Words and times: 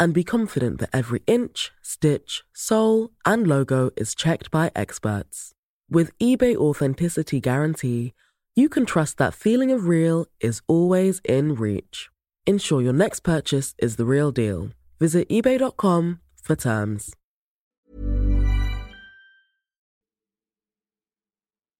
and 0.00 0.14
be 0.14 0.24
confident 0.24 0.80
that 0.80 0.90
every 0.92 1.22
inch, 1.26 1.70
stitch, 1.82 2.42
sole, 2.54 3.10
and 3.24 3.46
logo 3.46 3.90
is 3.96 4.14
checked 4.14 4.50
by 4.50 4.72
experts. 4.74 5.52
With 5.90 6.16
eBay 6.18 6.56
Authenticity 6.56 7.38
Guarantee, 7.40 8.14
you 8.56 8.68
can 8.68 8.86
trust 8.86 9.18
that 9.18 9.34
feeling 9.34 9.70
of 9.70 9.86
real 9.86 10.26
is 10.40 10.62
always 10.66 11.20
in 11.24 11.54
reach. 11.54 12.08
Ensure 12.46 12.82
your 12.82 12.92
next 12.92 13.20
purchase 13.20 13.74
is 13.78 13.96
the 13.96 14.06
real 14.06 14.32
deal. 14.32 14.70
Visit 14.98 15.28
eBay.com 15.28 16.20
for 16.42 16.56
terms. 16.56 17.14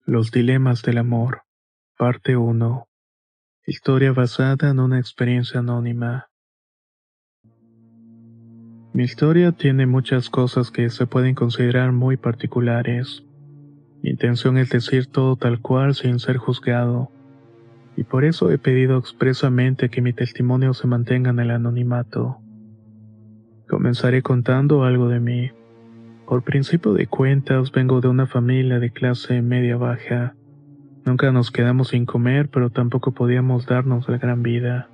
Los 0.07 0.31
dilemas 0.31 0.83
del 0.83 0.99
amor, 0.99 1.43
parte 1.97 2.37
1. 2.37 2.85
Historia 3.67 4.13
basada 4.13 4.71
en 4.71 4.81
una 4.81 4.99
experiencia 4.99 5.61
anónima. 5.61 6.30
Mi 8.93 9.05
historia 9.05 9.53
tiene 9.53 9.87
muchas 9.87 10.31
cosas 10.31 10.73
que 10.73 10.91
se 10.91 11.07
pueden 11.07 11.37
considerar 11.37 11.93
muy 11.93 12.17
particulares. 12.17 13.23
Mi 14.03 14.11
intención 14.11 14.59
es 14.59 14.69
decir 14.71 15.07
todo 15.07 15.37
tal 15.37 15.61
cual 15.61 15.95
sin 15.95 16.19
ser 16.19 16.39
juzgado, 16.39 17.13
y 17.97 18.03
por 18.03 18.25
eso 18.25 18.51
he 18.51 18.59
pedido 18.59 18.99
expresamente 18.99 19.91
que 19.91 20.03
mi 20.03 20.13
testimonio 20.13 20.75
se 20.75 20.89
mantenga 20.89 21.31
en 21.31 21.39
el 21.39 21.53
anonimato. 21.53 22.39
Comenzaré 23.69 24.23
contando 24.23 24.83
algo 24.83 25.09
de 25.09 25.21
mí. 25.21 25.51
Por 26.27 26.43
principio 26.43 26.93
de 26.93 27.07
cuentas, 27.07 27.71
vengo 27.71 28.01
de 28.01 28.09
una 28.09 28.27
familia 28.27 28.81
de 28.81 28.91
clase 28.91 29.41
media-baja. 29.41 30.35
Nunca 31.05 31.31
nos 31.31 31.53
quedamos 31.53 31.89
sin 31.89 32.07
comer, 32.07 32.49
pero 32.49 32.71
tampoco 32.71 33.13
podíamos 33.13 33.67
darnos 33.67 34.09
la 34.09 34.19
gran 34.19 34.43
vida. 34.43 34.89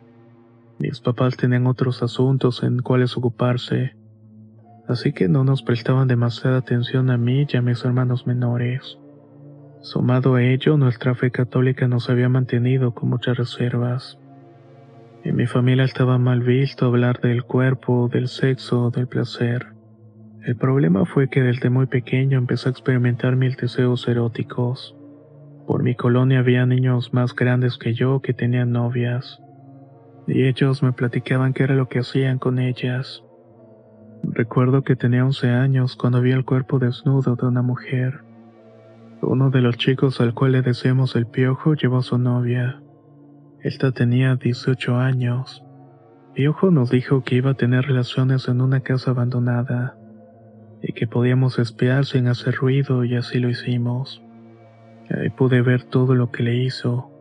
Mis 0.79 1.01
papás 1.01 1.39
tenían 1.39 1.67
otros 1.67 2.03
asuntos 2.03 2.63
en 2.63 2.81
cuales 2.81 3.17
ocuparse, 3.17 3.97
así 4.87 5.15
que 5.15 5.27
no 5.27 5.43
nos 5.43 5.63
prestaban 5.63 6.07
demasiada 6.07 6.59
atención 6.59 7.11
a 7.11 7.17
mí 7.17 7.47
y 7.51 7.57
a 7.57 7.63
mis 7.63 7.83
hermanos 7.83 8.27
menores. 8.27 8.99
Sumado 9.81 10.35
a 10.35 10.43
ello, 10.43 10.77
nuestra 10.77 11.15
fe 11.15 11.31
católica 11.31 11.89
nos 11.89 12.11
había 12.11 12.29
mantenido 12.29 12.93
con 12.93 13.09
muchas 13.09 13.39
reservas. 13.39 14.19
En 15.25 15.35
mi 15.35 15.47
familia 15.47 15.85
estaba 15.85 16.19
mal 16.19 16.43
visto 16.43 16.85
hablar 16.85 17.21
del 17.21 17.45
cuerpo, 17.45 18.11
del 18.13 18.29
sexo, 18.29 18.91
del 18.91 19.07
placer. 19.07 19.69
El 20.45 20.57
problema 20.57 21.07
fue 21.07 21.31
que 21.31 21.41
desde 21.41 21.71
muy 21.71 21.87
pequeño 21.87 22.37
empecé 22.37 22.69
a 22.69 22.73
experimentar 22.73 23.35
mil 23.35 23.57
deseos 23.57 24.07
eróticos. 24.09 24.95
Por 25.67 25.83
mi 25.83 25.95
colonia 25.95 26.41
había 26.41 26.67
niños 26.67 27.15
más 27.15 27.35
grandes 27.35 27.79
que 27.79 27.95
yo 27.95 28.21
que 28.21 28.35
tenían 28.35 28.73
novias 28.73 29.41
y 30.27 30.47
ellos 30.47 30.83
me 30.83 30.93
platicaban 30.93 31.53
qué 31.53 31.65
era 31.65 31.75
lo 31.75 31.89
que 31.89 32.01
hacían 32.01 32.39
con 32.39 32.59
ellas. 32.59 33.23
Recuerdo 34.23 34.83
que 34.83 34.97
tenía 34.97 35.25
11 35.25 35.51
años 35.51 35.97
cuando 35.97 36.21
vi 36.21 36.33
el 36.33 36.45
cuerpo 36.45 36.79
desnudo 36.79 37.37
de 37.37 37.47
una 37.47 37.63
mujer. 37.63 38.23
Uno 39.23 39.51
de 39.51 39.61
los 39.61 39.77
chicos 39.77 40.21
al 40.21 40.35
cual 40.35 40.53
le 40.53 40.63
decíamos 40.63 41.17
el 41.17 41.27
piojo 41.27 41.75
llevó 41.75 41.99
a 41.99 42.03
su 42.03 42.19
novia. 42.19 42.83
Esta 43.61 43.93
tenía 43.93 44.37
18 44.37 44.97
años. 44.97 45.65
Piojo 46.35 46.71
nos 46.71 46.91
dijo 46.91 47.23
que 47.23 47.37
iba 47.37 47.53
a 47.53 47.55
tener 47.55 47.87
relaciones 47.87 48.49
en 48.49 48.61
una 48.61 48.81
casa 48.81 49.13
abandonada 49.13 49.97
y 50.83 50.93
que 50.93 51.07
podíamos 51.07 51.59
espiar 51.59 52.05
sin 52.05 52.27
hacer 52.29 52.55
ruido 52.57 53.05
y 53.05 53.17
así 53.17 53.39
lo 53.39 53.49
hicimos. 53.49 54.23
Ahí 55.09 55.31
pude 55.31 55.63
ver 55.63 55.85
todo 55.85 56.15
lo 56.15 56.31
que 56.31 56.43
le 56.43 56.57
hizo 56.57 57.16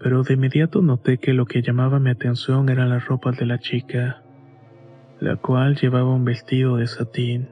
pero 0.00 0.22
de 0.22 0.34
inmediato 0.34 0.82
noté 0.82 1.18
que 1.18 1.34
lo 1.34 1.46
que 1.46 1.62
llamaba 1.62 1.98
mi 1.98 2.10
atención 2.10 2.68
era 2.68 2.86
la 2.86 2.98
ropa 2.98 3.32
de 3.32 3.46
la 3.46 3.58
chica, 3.58 4.22
la 5.20 5.36
cual 5.36 5.76
llevaba 5.76 6.14
un 6.14 6.24
vestido 6.24 6.76
de 6.76 6.86
satín. 6.86 7.48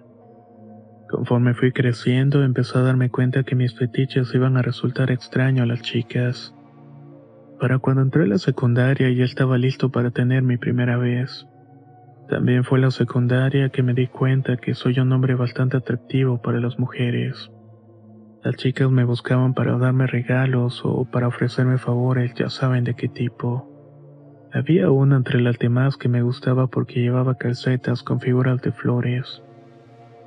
Conforme 1.09 1.55
fui 1.55 1.73
creciendo, 1.73 2.43
empecé 2.43 2.79
a 2.79 2.83
darme 2.83 3.11
cuenta 3.11 3.45
que 3.45 3.55
mis 3.55 3.77
fetiches 3.77 4.35
iban 4.35 4.57
a 4.57 4.63
resultar 4.63 5.11
extraños 5.11 5.65
a 5.65 5.67
las 5.67 5.83
chicas. 5.83 6.55
Para 7.61 7.79
cuando 7.79 8.03
entré 8.03 8.25
a 8.25 8.27
la 8.27 8.39
secundaria 8.39 9.11
ya 9.11 9.25
estaba 9.25 9.57
listo 9.57 9.91
para 9.91 10.11
tener 10.11 10.43
mi 10.43 10.57
primera 10.57 10.97
vez. 10.97 11.47
También 12.29 12.65
fue 12.65 12.81
la 12.81 12.91
secundaria 12.91 13.69
que 13.69 13.85
me 13.85 13.95
di 13.95 14.09
cuenta 14.09 14.57
que 14.57 14.75
soy 14.75 14.99
un 14.99 15.13
hombre 15.13 15.37
bastante 15.37 15.77
atractivo 15.77 16.43
para 16.43 16.61
las 16.61 16.79
mujeres. 16.79 17.51
Las 18.47 18.55
chicas 18.55 18.89
me 18.93 19.03
buscaban 19.03 19.55
para 19.55 19.77
darme 19.77 20.07
regalos 20.07 20.83
o 20.85 21.05
para 21.05 21.27
ofrecerme 21.27 21.79
favores, 21.79 22.33
ya 22.35 22.49
saben 22.49 22.85
de 22.85 22.95
qué 22.95 23.09
tipo. 23.09 23.69
Había 24.53 24.89
una 24.89 25.17
entre 25.17 25.41
las 25.41 25.59
demás 25.59 25.97
que 25.97 26.09
me 26.09 26.23
gustaba 26.23 26.69
porque 26.69 27.01
llevaba 27.01 27.35
calcetas 27.35 28.05
con 28.05 28.21
figuras 28.21 28.63
de 28.63 28.71
flores. 28.71 29.43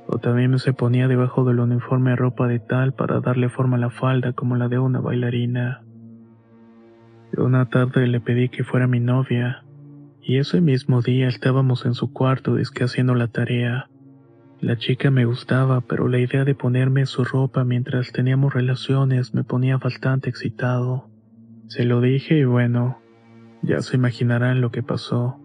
O 0.06 0.18
también 0.18 0.58
se 0.58 0.74
ponía 0.74 1.08
debajo 1.08 1.44
del 1.44 1.60
uniforme 1.60 2.14
ropa 2.14 2.46
de 2.46 2.58
tal 2.58 2.92
para 2.92 3.20
darle 3.20 3.48
forma 3.48 3.78
a 3.78 3.80
la 3.80 3.90
falda 3.90 4.34
como 4.34 4.54
la 4.54 4.68
de 4.68 4.78
una 4.78 5.00
bailarina. 5.00 5.82
Una 7.38 7.70
tarde 7.70 8.06
le 8.06 8.20
pedí 8.20 8.50
que 8.50 8.64
fuera 8.64 8.86
mi 8.86 9.00
novia, 9.00 9.64
y 10.20 10.36
ese 10.36 10.60
mismo 10.60 11.00
día 11.00 11.26
estábamos 11.26 11.86
en 11.86 11.94
su 11.94 12.12
cuarto 12.12 12.56
disque 12.56 12.84
haciendo 12.84 13.14
la 13.14 13.28
tarea. 13.28 13.88
La 14.60 14.76
chica 14.76 15.10
me 15.10 15.24
gustaba, 15.24 15.80
pero 15.80 16.06
la 16.06 16.18
idea 16.18 16.44
de 16.44 16.54
ponerme 16.54 17.06
su 17.06 17.24
ropa 17.24 17.64
mientras 17.64 18.12
teníamos 18.12 18.52
relaciones 18.52 19.32
me 19.32 19.42
ponía 19.42 19.78
bastante 19.78 20.28
excitado. 20.28 21.08
Se 21.68 21.84
lo 21.84 22.02
dije 22.02 22.40
y 22.40 22.44
bueno, 22.44 22.98
ya 23.62 23.80
se 23.80 23.96
imaginarán 23.96 24.60
lo 24.60 24.70
que 24.70 24.82
pasó. 24.82 25.40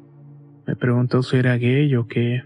Me 0.67 0.75
preguntó 0.75 1.23
si 1.23 1.37
era 1.37 1.55
gay 1.55 1.95
o 1.95 2.07
qué. 2.07 2.43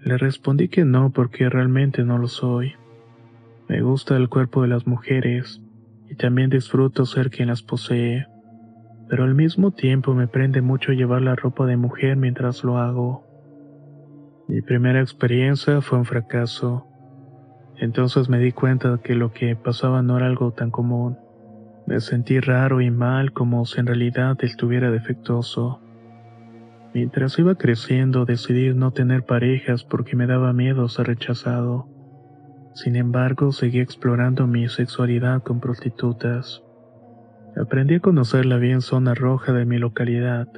Le 0.00 0.18
respondí 0.18 0.68
que 0.68 0.84
no 0.84 1.10
porque 1.10 1.48
realmente 1.48 2.04
no 2.04 2.18
lo 2.18 2.28
soy. 2.28 2.74
Me 3.66 3.80
gusta 3.80 4.14
el 4.18 4.28
cuerpo 4.28 4.60
de 4.60 4.68
las 4.68 4.86
mujeres 4.86 5.62
y 6.10 6.16
también 6.16 6.50
disfruto 6.50 7.06
ser 7.06 7.30
quien 7.30 7.48
las 7.48 7.62
posee, 7.62 8.26
pero 9.08 9.24
al 9.24 9.34
mismo 9.34 9.70
tiempo 9.70 10.12
me 10.12 10.26
prende 10.26 10.60
mucho 10.60 10.92
llevar 10.92 11.22
la 11.22 11.34
ropa 11.34 11.64
de 11.64 11.78
mujer 11.78 12.18
mientras 12.18 12.62
lo 12.62 12.76
hago. 12.76 13.21
Mi 14.48 14.60
primera 14.60 15.00
experiencia 15.00 15.80
fue 15.80 15.98
un 15.98 16.04
fracaso. 16.04 16.86
Entonces 17.76 18.28
me 18.28 18.38
di 18.38 18.52
cuenta 18.52 18.96
de 18.96 19.00
que 19.00 19.14
lo 19.14 19.32
que 19.32 19.54
pasaba 19.56 20.02
no 20.02 20.16
era 20.16 20.26
algo 20.26 20.52
tan 20.52 20.70
común. 20.70 21.16
Me 21.86 22.00
sentí 22.00 22.40
raro 22.40 22.80
y 22.80 22.90
mal 22.90 23.32
como 23.32 23.64
si 23.64 23.80
en 23.80 23.86
realidad 23.86 24.36
estuviera 24.42 24.90
defectuoso. 24.90 25.80
Mientras 26.92 27.38
iba 27.38 27.54
creciendo 27.54 28.24
decidí 28.24 28.74
no 28.74 28.90
tener 28.90 29.24
parejas 29.24 29.84
porque 29.84 30.16
me 30.16 30.26
daba 30.26 30.52
miedo 30.52 30.88
ser 30.88 31.06
rechazado. 31.06 31.88
Sin 32.74 32.96
embargo, 32.96 33.52
seguí 33.52 33.80
explorando 33.80 34.46
mi 34.46 34.68
sexualidad 34.68 35.42
con 35.42 35.60
prostitutas. 35.60 36.62
Aprendí 37.56 37.96
a 37.96 38.00
conocer 38.00 38.46
la 38.46 38.56
bien 38.56 38.80
zona 38.80 39.14
roja 39.14 39.52
de 39.52 39.66
mi 39.66 39.78
localidad 39.78 40.48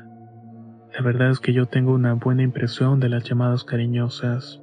la 0.95 1.03
verdad 1.03 1.31
es 1.31 1.41
que 1.41 1.53
yo 1.53 1.67
tengo 1.67 1.93
una 1.93 2.15
buena 2.15 2.45
impresión 2.45 3.01
de 3.01 3.09
las 3.09 3.25
llamadas 3.25 3.65
cariñosas, 3.65 4.63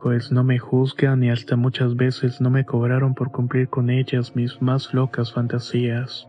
pues 0.00 0.32
no 0.32 0.42
me 0.42 0.58
juzgan 0.58 1.22
y 1.22 1.30
hasta 1.30 1.56
muchas 1.56 1.94
veces 1.94 2.40
no 2.40 2.48
me 2.48 2.64
cobraron 2.64 3.14
por 3.14 3.30
cumplir 3.30 3.68
con 3.68 3.90
ellas 3.90 4.34
mis 4.34 4.62
más 4.62 4.94
locas 4.94 5.34
fantasías. 5.34 6.26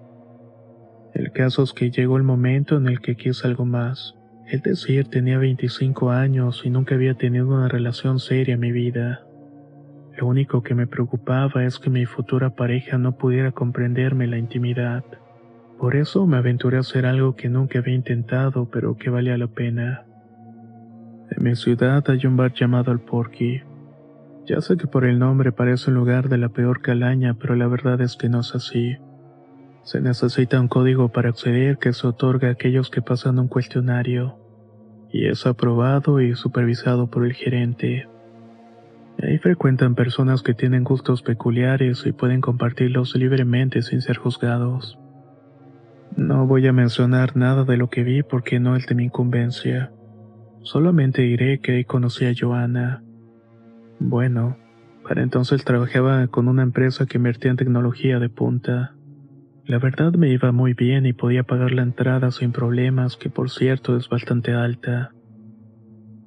El 1.14 1.31
caso 1.31 1.64
es 1.64 1.72
que 1.72 1.90
llegó 1.90 2.18
el 2.18 2.24
momento 2.24 2.75
en 2.75 2.88
el 2.88 3.00
que 3.00 3.16
quise 3.16 3.48
algo 3.48 3.66
más. 3.66 4.16
Es 4.46 4.62
decir, 4.64 5.08
tenía 5.08 5.38
25 5.38 6.12
años 6.12 6.64
y 6.66 6.69
nunca 6.69 6.96
había 6.96 7.14
tenido 7.14 7.48
una 7.48 7.69
relación 7.69 8.19
seria 8.19 8.56
en 8.56 8.60
mi 8.60 8.74
vida. 8.74 9.24
Lo 10.18 10.28
único 10.28 10.64
que 10.64 10.75
me 10.75 10.86
preocupaba 10.86 11.64
es 11.64 11.80
que 11.80 11.90
mi 11.90 12.06
futura 12.06 12.50
pareja 12.50 12.98
no 12.98 13.16
pudiera 13.16 13.54
comprenderme 13.54 14.28
la 14.28 14.38
intimidad. 14.38 15.04
Por 15.80 15.96
eso 15.96 16.28
me 16.28 16.36
aventuré 16.36 16.76
a 16.76 16.81
hacer 16.81 17.06
algo 17.06 17.38
que 17.38 17.48
nunca 17.48 17.80
había 17.80 17.96
intentado, 17.96 18.70
pero 18.70 18.98
que 18.98 19.10
valía 19.10 19.38
la 19.38 19.48
pena. 19.48 20.04
En 21.31 21.42
mi 21.42 21.56
ciudad 21.56 22.04
hay 22.10 22.26
un 22.26 22.36
bar 22.36 22.54
llamado 22.54 22.92
El 22.92 23.00
Porky. 23.00 23.62
Ya 24.46 24.60
sé 24.60 24.76
que 24.76 24.88
por 24.88 25.06
el 25.06 25.20
nombre 25.20 25.54
parece 25.54 25.90
un 25.90 25.96
lugar 25.96 26.28
de 26.28 26.38
la 26.38 26.50
peor 26.50 26.81
calaña, 26.81 27.36
pero 27.40 27.56
la 27.56 27.68
verdad 27.68 28.02
es 28.02 28.18
que 28.18 28.28
no 28.28 28.42
es 28.42 28.54
así. 28.56 28.98
Se 29.84 30.02
necesita 30.02 30.60
un 30.60 30.68
código 30.68 31.10
para 31.10 31.30
acceder 31.30 31.78
que 31.78 31.94
se 31.94 32.08
otorga 32.08 32.50
a 32.50 32.52
aquellos 32.52 32.90
que 32.90 33.02
pasan 33.02 33.40
un 33.40 33.48
cuestionario, 33.48 34.38
y 35.10 35.28
es 35.28 35.48
aprobado 35.48 36.20
y 36.20 36.36
supervisado 36.36 37.10
por 37.10 37.26
el 37.26 37.31
gerente. 37.31 38.06
Ahí 39.24 39.38
frecuentan 39.38 39.96
personas 39.96 40.44
que 40.44 40.54
tienen 40.54 40.84
gustos 40.84 41.22
peculiares 41.22 42.06
y 42.06 42.12
pueden 42.12 42.42
compartirlos 42.42 43.16
libremente 43.16 43.81
sin 43.81 44.02
ser 44.02 44.18
juzgados. 44.18 45.00
No 46.16 46.46
voy 46.48 46.68
a 46.68 46.74
mencionar 46.74 47.36
nada 47.38 47.64
de 47.64 47.78
lo 47.78 47.90
que 47.90 48.04
vi 48.04 48.24
porque 48.24 48.60
no 48.60 48.76
es 48.76 48.86
de 48.88 48.96
mi 48.96 49.06
incumbencia. 49.06 49.92
Solamente 50.62 51.22
diré 51.22 51.60
que 51.60 51.74
ahí 51.74 51.86
conocí 51.86 52.26
a 52.26 52.34
Joana. 52.38 53.04
Bueno, 54.00 54.58
para 55.04 55.24
entonces 55.24 55.64
trabajaba 55.64 56.28
con 56.28 56.48
una 56.48 56.64
empresa 56.64 57.06
que 57.06 57.18
invertía 57.18 57.52
en 57.52 57.58
tecnología 57.58 58.20
de 58.20 58.30
punta. 58.30 58.96
La 59.66 59.80
verdad 59.80 60.14
me 60.14 60.30
iba 60.30 60.52
muy 60.52 60.74
bien 60.74 61.06
y 61.06 61.14
podía 61.14 61.44
pagar 61.44 61.72
la 61.72 61.84
entrada 61.84 62.32
sin 62.32 62.52
problemas, 62.52 63.18
que 63.18 63.30
por 63.30 63.50
cierto 63.50 63.96
es 63.98 64.10
bastante 64.10 64.54
alta. 64.54 65.12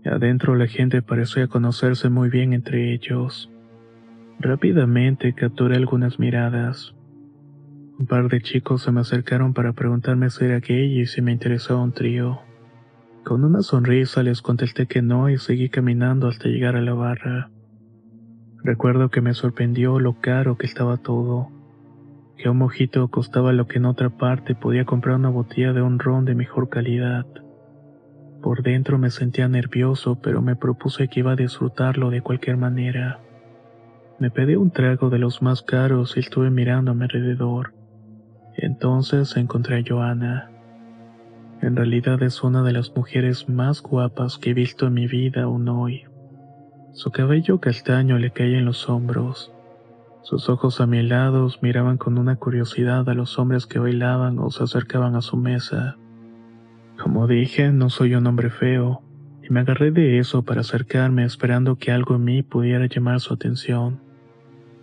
Adentro 0.05 0.57
la 0.57 0.67
gente 0.67 1.03
parecía 1.03 1.47
conocerse 1.47 2.09
muy 2.09 2.29
bien 2.29 2.53
entre 2.53 2.93
ellos. 2.93 3.51
Rápidamente 4.41 5.33
capturé 5.35 5.77
algunas 5.77 6.19
miradas. 6.19 6.95
Un 7.99 8.07
par 8.07 8.29
de 8.29 8.41
chicos 8.41 8.83
se 8.83 8.91
me 8.91 9.01
acercaron 9.01 9.53
para 9.53 9.75
preguntarme 9.75 10.31
si 10.31 10.45
era 10.45 10.61
gay 10.61 11.01
y 11.01 11.07
si 11.07 11.21
me 11.21 11.33
interesaba 11.33 11.83
un 11.83 11.93
trío. 11.93 12.41
Con 13.25 13.45
una 13.45 13.63
sonrisa 13.63 14.23
les 14.23 14.43
contesté 14.43 14.87
que 14.87 15.03
no 15.03 15.29
y 15.29 15.39
seguí 15.39 15.69
caminando 15.69 16.27
hasta 16.27 16.49
llegar 16.49 16.75
a 16.75 16.81
la 16.81 16.95
barra. 16.95 17.51
Recuerdo 18.65 19.11
que 19.11 19.21
me 19.21 19.35
sorprendió 19.35 20.01
lo 20.01 20.21
caro 20.21 20.57
que 20.57 20.67
estaba 20.67 20.97
todo, 20.97 21.51
que 22.37 22.49
un 22.49 22.59
mojito 22.59 23.07
costaba 23.09 23.53
lo 23.53 23.69
que 23.69 23.79
en 23.79 23.85
otra 23.85 24.11
parte 24.11 24.55
podía 24.55 24.85
comprar 24.85 25.17
una 25.17 25.29
botella 25.29 25.73
de 25.73 25.83
un 25.83 25.99
ron 25.99 26.25
de 26.25 26.35
mejor 26.35 26.69
calidad. 26.69 27.27
Por 28.43 28.63
dentro 28.63 28.99
me 28.99 29.11
sentía 29.11 29.47
nervioso, 29.49 30.19
pero 30.21 30.43
me 30.43 30.57
propuse 30.57 31.09
que 31.09 31.21
iba 31.21 31.33
a 31.33 31.37
disfrutarlo 31.37 32.11
de 32.11 32.23
cualquier 32.23 32.57
manera. 32.57 33.21
Me 34.19 34.31
pedí 34.31 34.57
un 34.57 34.71
trago 34.71 35.11
de 35.11 35.19
los 35.19 35.43
más 35.43 35.63
caros 35.63 36.17
y 36.17 36.21
estuve 36.21 36.51
mirando 36.51 36.91
a 36.91 36.95
mi 36.95 37.05
alrededor. 37.05 37.75
Entonces 38.57 39.37
encontré 39.37 39.79
a 39.79 39.85
Joana. 39.87 40.51
En 41.61 41.77
realidad 41.77 42.23
es 42.23 42.43
una 42.43 42.63
de 42.63 42.73
las 42.73 42.95
mujeres 42.95 43.49
más 43.49 43.83
guapas 43.83 44.39
que 44.39 44.51
he 44.51 44.55
visto 44.55 44.89
en 44.89 44.95
mi 44.95 45.07
vida 45.07 45.45
aún 45.45 45.69
hoy. 45.69 46.05
Su 46.93 47.11
cabello 47.11 47.61
castaño 47.61 48.19
le 48.19 48.33
caía 48.33 48.59
en 48.59 48.65
los 48.65 48.89
hombros. 48.89 49.53
Sus 50.23 50.49
ojos 50.49 50.81
amielados 50.81 51.63
miraban 51.63 51.99
con 51.99 52.19
una 52.19 52.37
curiosidad 52.37 53.09
a 53.09 53.15
los 53.15 53.39
hombres 53.39 53.67
que 53.67 53.79
bailaban 53.79 54.39
o 54.39 54.51
se 54.51 54.65
acercaban 54.65 55.17
a 55.17 55.23
su 55.23 55.37
mesa. 55.37 55.97
Como 57.03 57.27
dije, 57.27 57.73
no 57.73 57.91
soy 57.91 58.15
un 58.15 58.27
hombre 58.27 58.51
feo, 58.51 59.03
y 59.43 59.51
me 59.51 59.61
agarré 59.61 59.91
de 59.91 60.19
eso 60.19 60.43
para 60.43 60.61
acercarme 60.61 61.25
esperando 61.25 61.77
que 61.77 61.91
algo 61.91 62.17
en 62.17 62.25
mí 62.25 62.43
pudiera 62.43 62.87
llamar 62.87 63.21
su 63.21 63.35
atención. 63.35 64.01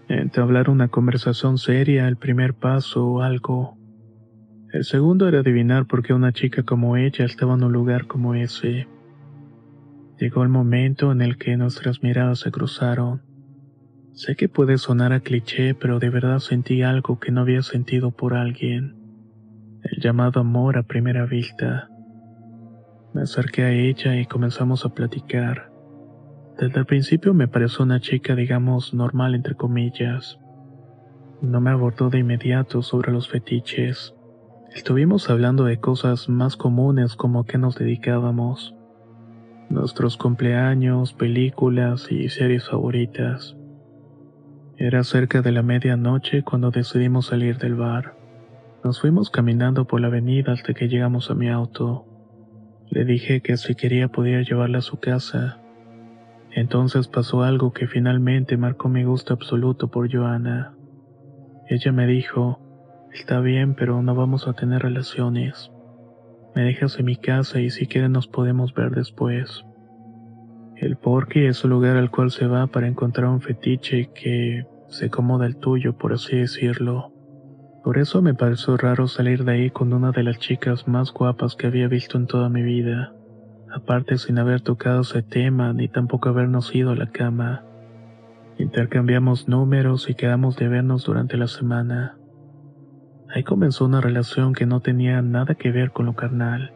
Entablar 0.09 0.71
una 0.71 0.87
conversación 0.87 1.59
seria, 1.59 2.07
el 2.07 2.17
primer 2.17 2.55
paso 2.55 3.05
o 3.05 3.21
algo. 3.21 3.77
El 4.73 4.83
segundo 4.83 5.27
era 5.27 5.41
adivinar 5.41 5.85
por 5.85 6.01
qué 6.01 6.15
una 6.15 6.33
chica 6.33 6.63
como 6.63 6.97
ella 6.97 7.25
estaba 7.25 7.53
en 7.53 7.63
un 7.63 7.71
lugar 7.71 8.07
como 8.07 8.33
ese. 8.33 8.87
Llegó 10.17 10.41
el 10.41 10.49
momento 10.49 11.11
en 11.11 11.21
el 11.21 11.37
que 11.37 11.55
nuestras 11.57 12.01
miradas 12.01 12.39
se 12.39 12.49
cruzaron. 12.49 13.21
Sé 14.13 14.35
que 14.35 14.49
puede 14.49 14.79
sonar 14.79 15.13
a 15.13 15.19
cliché, 15.19 15.75
pero 15.75 15.99
de 15.99 16.09
verdad 16.09 16.39
sentí 16.39 16.81
algo 16.81 17.19
que 17.19 17.31
no 17.31 17.41
había 17.41 17.61
sentido 17.61 18.09
por 18.09 18.33
alguien. 18.33 18.95
El 19.83 20.01
llamado 20.01 20.39
amor 20.39 20.79
a 20.79 20.83
primera 20.83 21.27
vista. 21.27 21.87
Me 23.13 23.21
acerqué 23.21 23.61
a 23.61 23.71
ella 23.71 24.19
y 24.19 24.25
comenzamos 24.25 24.85
a 24.85 24.89
platicar. 24.89 25.68
Desde 26.59 26.77
el 26.77 26.85
principio 26.85 27.33
me 27.33 27.47
pareció 27.47 27.85
una 27.85 28.01
chica, 28.01 28.35
digamos, 28.35 28.93
normal 28.93 29.33
entre 29.33 29.55
comillas. 29.55 30.39
No 31.41 31.61
me 31.61 31.69
abordó 31.69 32.09
de 32.09 32.19
inmediato 32.19 32.81
sobre 32.81 33.13
los 33.13 33.29
fetiches. 33.29 34.13
Estuvimos 34.75 35.29
hablando 35.29 35.63
de 35.63 35.79
cosas 35.79 36.27
más 36.27 36.57
comunes 36.57 37.15
como 37.15 37.39
a 37.39 37.45
qué 37.45 37.57
nos 37.57 37.77
dedicábamos, 37.77 38.75
nuestros 39.69 40.17
cumpleaños, 40.17 41.13
películas 41.13 42.11
y 42.11 42.27
series 42.27 42.67
favoritas. 42.67 43.55
Era 44.75 45.05
cerca 45.05 45.41
de 45.41 45.53
la 45.53 45.63
medianoche 45.63 46.43
cuando 46.43 46.71
decidimos 46.71 47.27
salir 47.27 47.57
del 47.57 47.75
bar. 47.75 48.17
Nos 48.83 48.99
fuimos 48.99 49.29
caminando 49.29 49.85
por 49.85 50.01
la 50.01 50.07
avenida 50.07 50.51
hasta 50.51 50.73
que 50.73 50.89
llegamos 50.89 51.31
a 51.31 51.35
mi 51.35 51.49
auto. 51.49 52.05
Le 52.89 53.05
dije 53.05 53.39
que 53.39 53.55
si 53.55 53.75
quería 53.75 54.09
podía 54.09 54.41
llevarla 54.41 54.79
a 54.79 54.81
su 54.81 54.99
casa. 54.99 55.61
Entonces 56.59 57.07
pasó 57.07 57.43
algo 57.43 57.71
que 57.71 57.87
finalmente 57.87 58.57
marcó 58.57 58.89
mi 58.89 59.05
gusto 59.05 59.33
absoluto 59.33 59.87
por 59.87 60.13
Joana. 60.13 60.73
Ella 61.69 61.93
me 61.93 62.05
dijo, 62.05 62.59
está 63.13 63.39
bien, 63.39 63.75
pero 63.75 64.01
no 64.01 64.13
vamos 64.13 64.45
a 64.45 64.51
tener 64.51 64.81
relaciones. 64.81 65.71
Me 66.57 66.63
dejas 66.63 66.99
en 66.99 67.05
mi 67.05 67.15
casa 67.15 67.61
y 67.61 67.69
si 67.69 67.87
quieres 67.87 68.09
nos 68.09 68.27
podemos 68.27 68.73
ver 68.73 68.91
después. 68.91 69.63
El 70.75 70.97
porqui 70.97 71.45
es 71.45 71.63
un 71.63 71.69
lugar 71.69 71.95
al 71.95 72.11
cual 72.11 72.29
se 72.29 72.45
va 72.45 72.67
para 72.67 72.87
encontrar 72.87 73.29
un 73.29 73.39
fetiche 73.39 74.09
que 74.13 74.67
se 74.89 75.05
acomoda 75.05 75.45
al 75.45 75.55
tuyo, 75.55 75.97
por 75.97 76.11
así 76.11 76.35
decirlo. 76.35 77.13
Por 77.85 77.97
eso 77.97 78.21
me 78.21 78.33
pareció 78.33 78.75
raro 78.75 79.07
salir 79.07 79.45
de 79.45 79.53
ahí 79.53 79.69
con 79.69 79.93
una 79.93 80.11
de 80.11 80.23
las 80.23 80.39
chicas 80.39 80.89
más 80.89 81.13
guapas 81.13 81.55
que 81.55 81.67
había 81.67 81.87
visto 81.87 82.17
en 82.17 82.27
toda 82.27 82.49
mi 82.49 82.63
vida, 82.63 83.13
aparte 83.73 84.17
sin 84.17 84.39
haber 84.39 84.61
tocado 84.61 85.01
ese 85.01 85.21
tema 85.21 85.73
ni 85.73 85.87
tampoco 85.87 86.29
habernos 86.29 86.73
ido 86.73 86.91
a 86.91 86.95
la 86.95 87.07
cama. 87.07 87.63
Intercambiamos 88.57 89.47
números 89.47 90.09
y 90.09 90.15
quedamos 90.15 90.57
de 90.57 90.67
vernos 90.67 91.05
durante 91.05 91.37
la 91.37 91.47
semana. 91.47 92.17
Ahí 93.33 93.43
comenzó 93.43 93.85
una 93.85 94.01
relación 94.01 94.53
que 94.53 94.65
no 94.65 94.81
tenía 94.81 95.21
nada 95.21 95.55
que 95.55 95.71
ver 95.71 95.91
con 95.91 96.07
lo 96.07 96.15
carnal. 96.15 96.73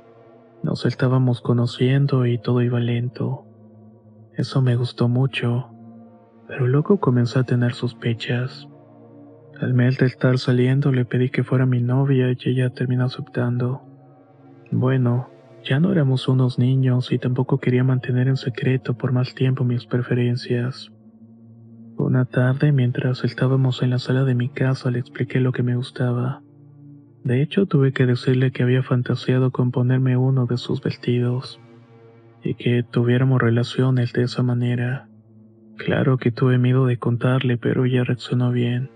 Nos 0.61 0.85
estábamos 0.85 1.41
conociendo 1.41 2.25
y 2.25 2.37
todo 2.37 2.61
iba 2.61 2.79
lento. 2.79 3.45
Eso 4.35 4.61
me 4.61 4.75
gustó 4.75 5.09
mucho, 5.09 5.69
pero 6.47 6.67
luego 6.67 6.99
comencé 6.99 7.39
a 7.39 7.43
tener 7.43 7.73
sospechas. 7.73 8.67
Al 9.59 9.73
mes 9.73 9.97
de 9.97 10.05
estar 10.05 10.37
saliendo 10.37 10.91
le 10.91 11.05
pedí 11.05 11.29
que 11.29 11.43
fuera 11.43 11.65
mi 11.65 11.81
novia 11.81 12.31
y 12.31 12.37
ella 12.49 12.69
terminó 12.69 13.05
aceptando. 13.05 13.81
Bueno, 14.71 15.32
ya 15.63 15.79
no 15.79 15.91
éramos 15.91 16.27
unos 16.27 16.59
niños 16.59 17.11
y 17.11 17.19
tampoco 17.19 17.59
quería 17.59 17.83
mantener 17.83 18.27
en 18.27 18.37
secreto 18.37 18.95
por 18.95 19.13
más 19.13 19.33
tiempo 19.33 19.63
mis 19.63 19.85
preferencias. 19.85 20.91
Una 21.95 22.25
tarde, 22.25 22.71
mientras 22.71 23.23
estábamos 23.23 23.81
en 23.81 23.91
la 23.91 23.99
sala 23.99 24.25
de 24.25 24.35
mi 24.35 24.49
casa, 24.49 24.91
le 24.91 24.99
expliqué 24.99 25.39
lo 25.39 25.53
que 25.53 25.63
me 25.63 25.75
gustaba. 25.75 26.41
De 27.23 27.41
hecho, 27.41 27.65
tuve 27.65 27.93
que 27.93 28.05
decirle 28.05 28.51
que 28.51 28.63
había 28.63 28.83
fantaseado 28.83 29.51
con 29.51 29.71
ponerme 29.71 30.17
uno 30.17 30.45
de 30.45 30.57
sus 30.57 30.81
vestidos 30.81 31.61
y 32.43 32.55
que 32.55 32.83
tuviéramos 32.83 33.41
relaciones 33.41 34.11
de 34.11 34.23
esa 34.23 34.43
manera. 34.43 35.07
Claro 35.77 36.17
que 36.17 36.31
tuve 36.31 36.57
miedo 36.57 36.85
de 36.85 36.97
contarle, 36.97 37.57
pero 37.57 37.85
ella 37.85 38.03
reaccionó 38.03 38.51
bien. 38.51 38.89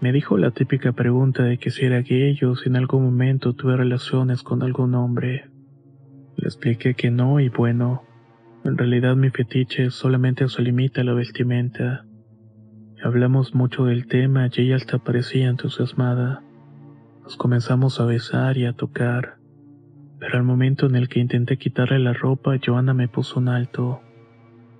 Me 0.00 0.12
dijo 0.12 0.36
la 0.36 0.50
típica 0.50 0.92
pregunta 0.92 1.44
de 1.44 1.58
que 1.58 1.70
si 1.70 1.86
era 1.86 2.02
gay 2.02 2.38
o 2.44 2.54
si 2.56 2.68
en 2.68 2.76
algún 2.76 3.04
momento 3.04 3.54
tuve 3.54 3.76
relaciones 3.76 4.42
con 4.42 4.62
algún 4.62 4.94
hombre. 4.94 5.46
Le 6.38 6.46
expliqué 6.46 6.94
que 6.94 7.10
no 7.10 7.40
y 7.40 7.48
bueno, 7.48 8.04
en 8.64 8.78
realidad 8.78 9.16
mi 9.16 9.28
fetiche 9.30 9.90
solamente 9.90 10.48
se 10.48 10.62
limita 10.62 11.00
a 11.00 11.04
la 11.04 11.12
vestimenta. 11.12 12.04
Hablamos 13.02 13.56
mucho 13.56 13.86
del 13.86 14.06
tema 14.06 14.46
y 14.46 14.62
ella 14.62 14.76
hasta 14.76 14.98
parecía 14.98 15.48
entusiasmada. 15.48 16.44
Nos 17.24 17.36
comenzamos 17.36 17.98
a 17.98 18.04
besar 18.04 18.56
y 18.56 18.66
a 18.66 18.72
tocar, 18.72 19.38
pero 20.20 20.38
al 20.38 20.44
momento 20.44 20.86
en 20.86 20.94
el 20.94 21.08
que 21.08 21.18
intenté 21.18 21.58
quitarle 21.58 21.98
la 21.98 22.12
ropa, 22.12 22.56
Joana 22.64 22.94
me 22.94 23.08
puso 23.08 23.40
un 23.40 23.48
alto. 23.48 24.00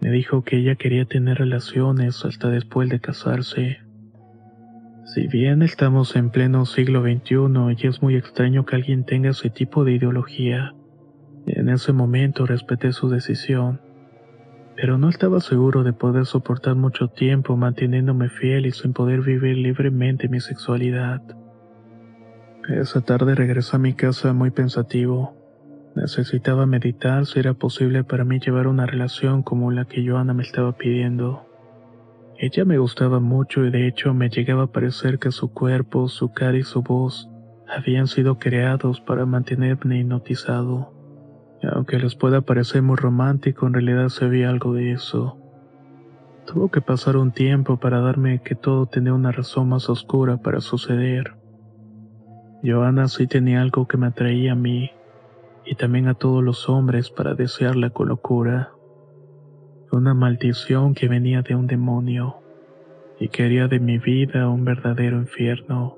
Me 0.00 0.12
dijo 0.12 0.44
que 0.44 0.58
ella 0.58 0.76
quería 0.76 1.06
tener 1.06 1.38
relaciones 1.38 2.24
hasta 2.24 2.50
después 2.50 2.88
de 2.88 3.00
casarse. 3.00 3.80
Si 5.06 5.26
bien 5.26 5.62
estamos 5.62 6.14
en 6.14 6.30
pleno 6.30 6.66
siglo 6.66 7.02
XXI 7.02 7.74
y 7.76 7.86
es 7.88 8.00
muy 8.00 8.14
extraño 8.14 8.64
que 8.64 8.76
alguien 8.76 9.04
tenga 9.04 9.30
ese 9.30 9.50
tipo 9.50 9.84
de 9.84 9.94
ideología, 9.94 10.74
en 11.56 11.68
ese 11.68 11.92
momento 11.92 12.46
respeté 12.46 12.92
su 12.92 13.08
decisión, 13.08 13.80
pero 14.76 14.98
no 14.98 15.08
estaba 15.08 15.40
seguro 15.40 15.82
de 15.82 15.92
poder 15.92 16.26
soportar 16.26 16.76
mucho 16.76 17.08
tiempo 17.08 17.56
manteniéndome 17.56 18.28
fiel 18.28 18.66
y 18.66 18.72
sin 18.72 18.92
poder 18.92 19.22
vivir 19.22 19.56
libremente 19.56 20.28
mi 20.28 20.40
sexualidad. 20.40 21.20
Esa 22.68 23.00
tarde 23.00 23.34
regresé 23.34 23.76
a 23.76 23.78
mi 23.78 23.94
casa 23.94 24.32
muy 24.32 24.50
pensativo. 24.50 25.34
Necesitaba 25.96 26.66
meditar 26.66 27.26
si 27.26 27.40
era 27.40 27.54
posible 27.54 28.04
para 28.04 28.24
mí 28.24 28.38
llevar 28.38 28.66
una 28.66 28.86
relación 28.86 29.42
como 29.42 29.70
la 29.70 29.86
que 29.86 30.06
Joana 30.06 30.34
me 30.34 30.42
estaba 30.42 30.76
pidiendo. 30.76 31.46
Ella 32.36 32.64
me 32.64 32.78
gustaba 32.78 33.18
mucho 33.18 33.64
y 33.64 33.70
de 33.70 33.88
hecho 33.88 34.14
me 34.14 34.28
llegaba 34.28 34.64
a 34.64 34.72
parecer 34.72 35.18
que 35.18 35.32
su 35.32 35.52
cuerpo, 35.52 36.08
su 36.08 36.32
cara 36.32 36.56
y 36.56 36.62
su 36.62 36.82
voz 36.82 37.28
habían 37.66 38.06
sido 38.06 38.38
creados 38.38 39.00
para 39.00 39.26
mantenerme 39.26 39.98
hipnotizado. 39.98 40.97
Aunque 41.62 41.98
les 41.98 42.14
pueda 42.14 42.40
parecer 42.40 42.82
muy 42.82 42.96
romántico, 42.96 43.66
en 43.66 43.74
realidad 43.74 44.08
se 44.08 44.26
veía 44.26 44.48
algo 44.48 44.74
de 44.74 44.92
eso. 44.92 45.36
Tuvo 46.46 46.70
que 46.70 46.80
pasar 46.80 47.16
un 47.16 47.32
tiempo 47.32 47.78
para 47.78 48.00
darme 48.00 48.40
que 48.42 48.54
todo 48.54 48.86
tenía 48.86 49.12
una 49.12 49.32
razón 49.32 49.68
más 49.68 49.90
oscura 49.90 50.38
para 50.38 50.60
suceder. 50.60 51.34
Joana 52.64 53.08
sí 53.08 53.26
tenía 53.26 53.60
algo 53.60 53.86
que 53.86 53.98
me 53.98 54.06
atraía 54.06 54.52
a 54.52 54.56
mí 54.56 54.90
y 55.66 55.74
también 55.74 56.08
a 56.08 56.14
todos 56.14 56.42
los 56.42 56.68
hombres 56.68 57.10
para 57.10 57.34
desearla 57.34 57.90
con 57.90 58.08
locura. 58.08 58.72
Una 59.92 60.14
maldición 60.14 60.94
que 60.94 61.08
venía 61.08 61.42
de 61.42 61.54
un 61.54 61.66
demonio 61.66 62.36
y 63.20 63.28
quería 63.28 63.68
de 63.68 63.80
mi 63.80 63.98
vida 63.98 64.48
un 64.48 64.64
verdadero 64.64 65.18
infierno. 65.18 65.97